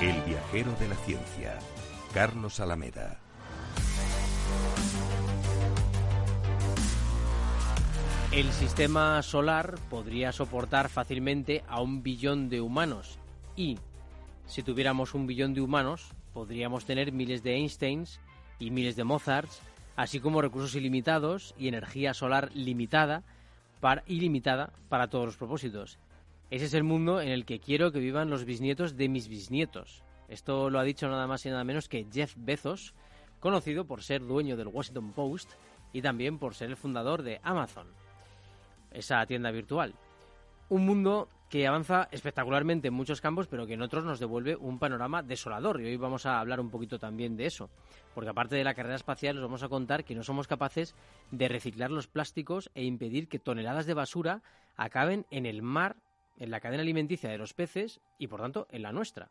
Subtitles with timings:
[0.00, 1.58] El viajero de la ciencia,
[2.12, 3.18] Carlos Alameda.
[8.32, 13.18] El sistema solar podría soportar fácilmente a un billón de humanos
[13.56, 13.78] y,
[14.46, 18.20] si tuviéramos un billón de humanos, podríamos tener miles de Einsteins
[18.58, 19.62] y miles de Mozarts,
[19.94, 23.22] así como recursos ilimitados y energía solar limitada
[23.80, 25.98] para, ilimitada para todos los propósitos.
[26.50, 30.04] Ese es el mundo en el que quiero que vivan los bisnietos de mis bisnietos.
[30.28, 32.94] Esto lo ha dicho nada más y nada menos que Jeff Bezos,
[33.40, 35.52] conocido por ser dueño del Washington Post
[35.92, 37.88] y también por ser el fundador de Amazon,
[38.90, 39.94] esa tienda virtual.
[40.68, 44.78] Un mundo que avanza espectacularmente en muchos campos, pero que en otros nos devuelve un
[44.78, 45.80] panorama desolador.
[45.80, 47.70] Y hoy vamos a hablar un poquito también de eso.
[48.14, 50.96] Porque aparte de la carrera espacial, os vamos a contar que no somos capaces
[51.30, 54.42] de reciclar los plásticos e impedir que toneladas de basura
[54.76, 55.96] acaben en el mar
[56.36, 59.30] en la cadena alimenticia de los peces y por tanto en la nuestra.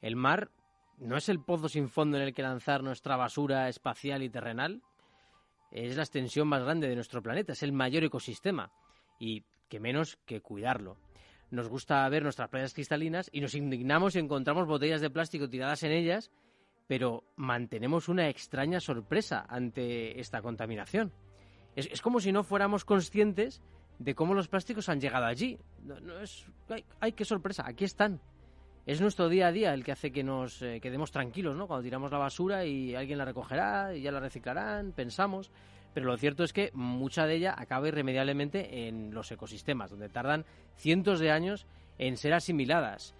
[0.00, 0.50] El mar
[0.98, 4.82] no es el pozo sin fondo en el que lanzar nuestra basura espacial y terrenal,
[5.70, 8.72] es la extensión más grande de nuestro planeta, es el mayor ecosistema
[9.18, 10.98] y que menos que cuidarlo.
[11.50, 15.82] Nos gusta ver nuestras playas cristalinas y nos indignamos si encontramos botellas de plástico tiradas
[15.82, 16.30] en ellas,
[16.86, 21.12] pero mantenemos una extraña sorpresa ante esta contaminación.
[21.76, 23.62] Es, como si no fuéramos conscientes
[24.00, 25.58] de cómo los plásticos han llegado allí.
[25.84, 26.46] No, es,
[27.00, 28.18] ay, qué sorpresa, aquí están.
[28.86, 31.66] Es nuestro día a día el que hace que nos eh, quedemos tranquilos, ¿no?
[31.66, 35.50] Cuando tiramos la basura y alguien la recogerá y ya la reciclarán, pensamos.
[35.92, 40.46] Pero lo cierto es que mucha de ella acaba irremediablemente en los ecosistemas, donde tardan
[40.76, 41.66] cientos de años
[41.98, 43.14] en ser asimiladas.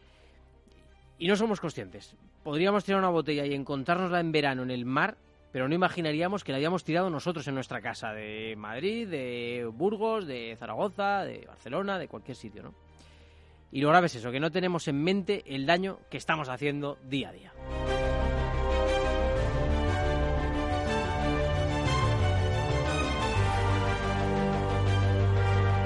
[1.18, 2.16] Y no somos conscientes.
[2.42, 5.18] Podríamos tirar una botella y encontrárnosla en verano en el mar
[5.52, 10.26] pero no imaginaríamos que la habíamos tirado nosotros en nuestra casa, de Madrid, de Burgos,
[10.26, 12.74] de Zaragoza, de Barcelona, de cualquier sitio, ¿no?
[13.72, 16.98] Y lo grave es eso, que no tenemos en mente el daño que estamos haciendo
[17.04, 17.52] día a día.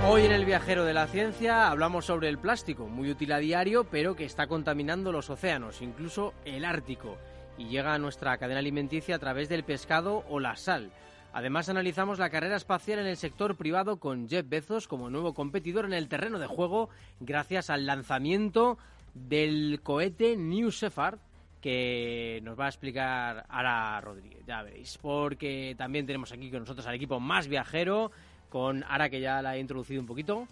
[0.06, 3.84] Hoy en el viajero de la ciencia hablamos sobre el plástico, muy útil a diario,
[3.84, 7.16] pero que está contaminando los océanos, incluso el Ártico
[7.58, 10.90] y llega a nuestra cadena alimenticia a través del pescado o la sal.
[11.32, 15.84] Además, analizamos la carrera espacial en el sector privado con Jeff Bezos como nuevo competidor
[15.84, 18.78] en el terreno de juego gracias al lanzamiento
[19.14, 21.18] del cohete New Shepard
[21.60, 26.86] que nos va a explicar Ara Rodríguez, ya veréis, porque también tenemos aquí con nosotros
[26.86, 28.12] al equipo más viajero,
[28.50, 30.46] con Ara que ya la he introducido un poquito.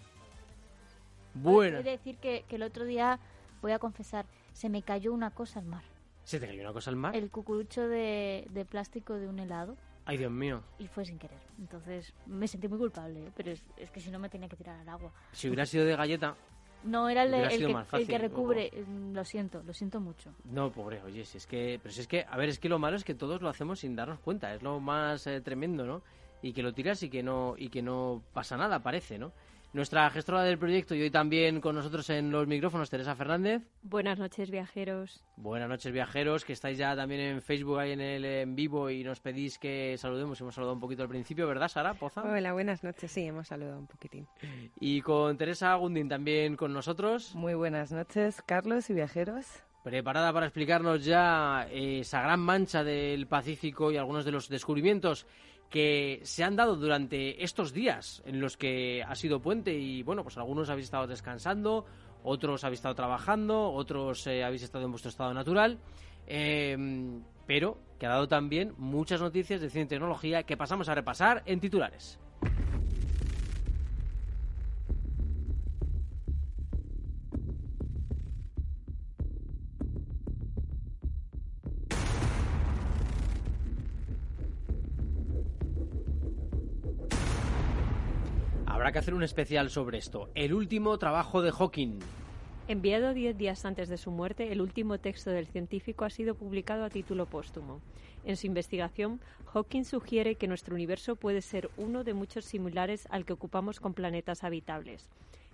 [1.35, 1.77] Bueno.
[1.77, 3.19] Quiero decir que, que el otro día,
[3.61, 5.92] voy a confesar, se me cayó una cosa al mar.
[6.23, 7.15] ¿Se te cayó una cosa al mar?
[7.15, 9.77] El cucurucho de, de plástico de un helado.
[10.05, 10.61] Ay, Dios mío.
[10.79, 11.39] Y fue sin querer.
[11.59, 14.79] Entonces me sentí muy culpable, pero es, es, que si no me tenía que tirar
[14.79, 15.11] al agua.
[15.31, 16.35] Si hubiera sido de galleta.
[16.83, 18.69] No, era el, que, el que, recubre.
[18.85, 20.33] Mm, lo siento, lo siento mucho.
[20.43, 21.79] No, pobre, oye, si es que.
[21.81, 23.79] Pero si es que, a ver, es que lo malo es que todos lo hacemos
[23.79, 24.53] sin darnos cuenta.
[24.53, 26.01] Es lo más eh, tremendo, ¿no?
[26.41, 29.31] Y que lo tiras y que no, y que no pasa nada, parece, ¿no?
[29.73, 33.63] Nuestra gestora del proyecto y hoy también con nosotros en los micrófonos, Teresa Fernández.
[33.81, 35.23] Buenas noches, viajeros.
[35.35, 39.03] Buenas noches, viajeros, que estáis ya también en Facebook ahí en el en vivo y
[39.03, 40.39] nos pedís que saludemos.
[40.39, 42.21] Hemos saludado un poquito al principio, ¿verdad, Sara Poza?
[42.21, 43.11] Hola, buenas noches.
[43.11, 44.27] Sí, hemos saludado un poquitín.
[44.79, 47.33] Y con Teresa Gundín también con nosotros.
[47.35, 53.91] Muy buenas noches, Carlos y viajeros preparada para explicarnos ya esa gran mancha del Pacífico
[53.91, 55.27] y algunos de los descubrimientos
[55.73, 60.21] que se han dado durante estos días en los que ha sido puente y bueno,
[60.21, 61.87] pues algunos habéis estado descansando,
[62.21, 65.79] otros habéis estado trabajando, otros eh, habéis estado en vuestro estado natural,
[66.27, 70.93] em, pero que ha dado también muchas noticias de ciencia y tecnología que pasamos a
[70.93, 72.19] repasar en titulares.
[88.83, 90.29] Habrá que hacer un especial sobre esto.
[90.35, 91.99] El último trabajo de Hawking.
[92.67, 96.83] Enviado diez días antes de su muerte, el último texto del científico ha sido publicado
[96.83, 97.79] a título póstumo.
[98.25, 103.23] En su investigación, Hawking sugiere que nuestro universo puede ser uno de muchos similares al
[103.23, 105.07] que ocupamos con planetas habitables.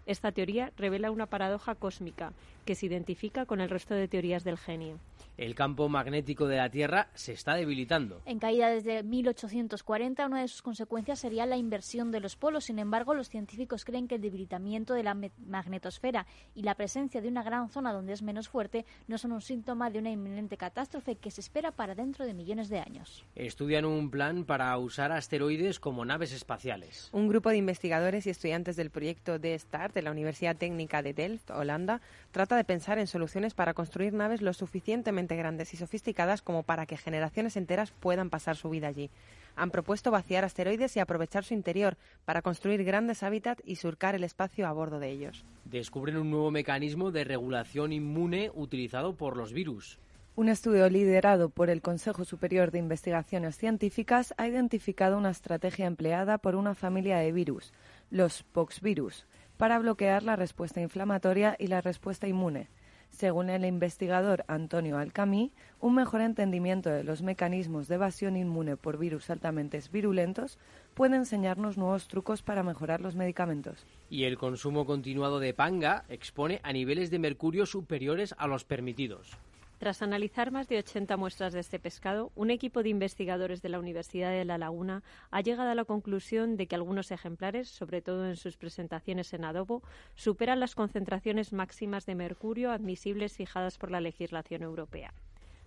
[0.09, 2.33] Esta teoría revela una paradoja cósmica
[2.65, 4.97] que se identifica con el resto de teorías del genio
[5.39, 8.21] el campo magnético de la Tierra se está debilitando.
[8.25, 12.65] En caída desde 1840, una de sus consecuencias sería la inversión de los polos.
[12.65, 15.17] Sin embargo, los científicos creen que el debilitamiento de la
[15.47, 19.41] magnetosfera y la presencia de una gran zona donde es menos fuerte no son un
[19.41, 23.25] síntoma de una inminente catástrofe que se espera para dentro de millones de años.
[23.35, 27.09] Estudian un plan para usar asteroides como naves espaciales.
[27.13, 31.51] Un grupo de investigadores y estudiantes del proyecto D-STAR de la Universidad Técnica de Delft,
[31.51, 31.99] Holanda,
[32.31, 36.85] trata de pensar en soluciones para construir naves lo suficientemente grandes y sofisticadas como para
[36.85, 39.11] que generaciones enteras puedan pasar su vida allí.
[39.57, 44.23] Han propuesto vaciar asteroides y aprovechar su interior para construir grandes hábitats y surcar el
[44.23, 45.43] espacio a bordo de ellos.
[45.65, 49.99] Descubren un nuevo mecanismo de regulación inmune utilizado por los virus.
[50.37, 56.37] Un estudio liderado por el Consejo Superior de Investigaciones Científicas ha identificado una estrategia empleada
[56.37, 57.73] por una familia de virus,
[58.09, 59.25] los poxvirus,
[59.59, 62.69] para bloquear la respuesta inflamatoria y la respuesta inmune.
[63.09, 65.51] Según el investigador Antonio Alcamí,
[65.81, 70.57] un mejor entendimiento de los mecanismos de evasión inmune por virus altamente virulentos
[70.93, 73.85] puede enseñarnos nuevos trucos para mejorar los medicamentos.
[74.09, 79.37] Y el consumo continuado de panga expone a niveles de mercurio superiores a los permitidos.
[79.79, 83.79] Tras analizar más de 80 muestras de este pescado, un equipo de investigadores de la
[83.79, 88.25] Universidad de La Laguna ha llegado a la conclusión de que algunos ejemplares, sobre todo
[88.25, 89.81] en sus presentaciones en adobo,
[90.15, 95.13] superan las concentraciones máximas de mercurio admisibles fijadas por la legislación europea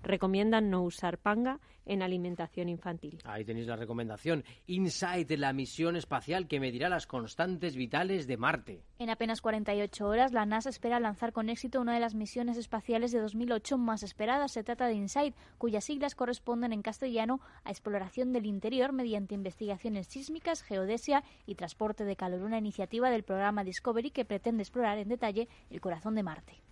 [0.03, 3.19] recomiendan no usar panga en alimentación infantil.
[3.25, 4.45] Ahí tenéis la recomendación.
[4.67, 8.85] Insight, la misión espacial que medirá las constantes vitales de Marte.
[8.99, 13.13] En apenas 48 horas, la NASA espera lanzar con éxito una de las misiones espaciales
[13.13, 14.53] de 2008 más esperadas.
[14.53, 20.07] Se trata de InSight, cuyas siglas corresponden en castellano a exploración del interior mediante investigaciones
[20.07, 25.09] sísmicas, geodesia y transporte de calor, una iniciativa del programa Discovery que pretende explorar en
[25.09, 26.63] detalle el corazón de Marte.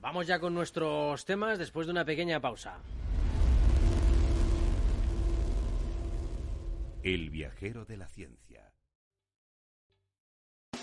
[0.00, 2.78] Vamos ya con nuestros temas después de una pequeña pausa.
[7.02, 8.72] El viajero de la ciencia.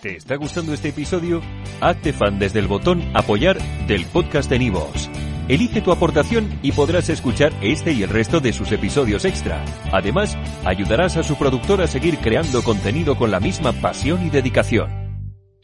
[0.02, 1.42] ¿Te está gustando este episodio?
[1.82, 5.10] Hazte fan desde el botón Apoyar del podcast de Nivos.
[5.48, 9.64] Elige tu aportación y podrás escuchar este y el resto de sus episodios extra.
[9.92, 15.07] Además, ayudarás a su productor a seguir creando contenido con la misma pasión y dedicación.